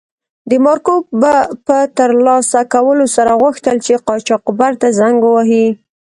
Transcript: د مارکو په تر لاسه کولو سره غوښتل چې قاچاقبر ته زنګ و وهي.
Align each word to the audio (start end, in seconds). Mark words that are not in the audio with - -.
د 0.49 0.51
مارکو 0.65 0.95
په 1.67 1.77
تر 1.97 2.09
لاسه 2.27 2.59
کولو 2.73 3.05
سره 3.15 3.31
غوښتل 3.41 3.75
چې 3.85 4.01
قاچاقبر 4.07 4.71
ته 4.81 4.87
زنګ 4.99 5.17
و 5.23 5.27
وهي. 5.35 5.67